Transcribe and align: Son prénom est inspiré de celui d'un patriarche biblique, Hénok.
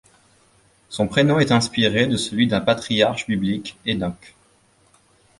Son 0.89 1.07
prénom 1.07 1.37
est 1.37 1.51
inspiré 1.51 2.07
de 2.07 2.17
celui 2.17 2.47
d'un 2.47 2.59
patriarche 2.59 3.27
biblique, 3.27 3.77
Hénok. 3.85 4.33